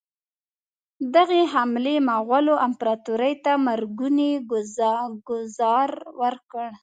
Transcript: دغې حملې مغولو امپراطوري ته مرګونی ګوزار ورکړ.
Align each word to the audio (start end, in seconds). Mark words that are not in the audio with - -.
دغې 1.15 1.41
حملې 1.53 1.95
مغولو 2.09 2.55
امپراطوري 2.67 3.33
ته 3.43 3.51
مرګونی 3.67 4.31
ګوزار 5.33 5.89
ورکړ. 6.21 6.65